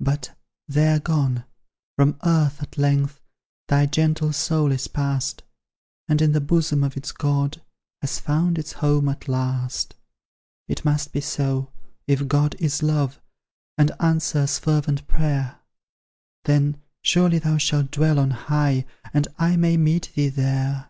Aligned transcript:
But 0.00 0.34
they 0.66 0.88
are 0.90 0.98
gone; 0.98 1.44
from 1.98 2.16
earth 2.24 2.62
at 2.62 2.78
length 2.78 3.20
Thy 3.68 3.84
gentle 3.84 4.32
soul 4.32 4.72
is 4.72 4.88
pass'd, 4.88 5.42
And 6.08 6.22
in 6.22 6.32
the 6.32 6.40
bosom 6.40 6.82
of 6.82 6.96
its 6.96 7.12
God 7.12 7.60
Has 8.00 8.18
found 8.18 8.58
its 8.58 8.72
home 8.72 9.10
at 9.10 9.28
last. 9.28 9.94
It 10.68 10.86
must 10.86 11.12
be 11.12 11.20
so, 11.20 11.70
if 12.06 12.28
God 12.28 12.54
is 12.60 12.82
love, 12.82 13.20
And 13.76 13.92
answers 14.00 14.58
fervent 14.58 15.06
prayer; 15.06 15.58
Then 16.46 16.80
surely 17.02 17.38
thou 17.38 17.58
shalt 17.58 17.90
dwell 17.90 18.18
on 18.18 18.30
high, 18.30 18.86
And 19.12 19.28
I 19.38 19.58
may 19.58 19.76
meet 19.76 20.12
thee 20.14 20.30
there. 20.30 20.88